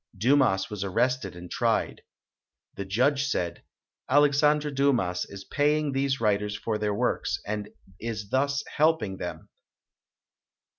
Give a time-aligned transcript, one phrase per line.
[0.17, 2.01] Dumas was arrested and tried.
[2.73, 3.61] The judge said,
[4.09, 9.49] "Alex andre Dumas is paying these writers for their works and is thus helping them.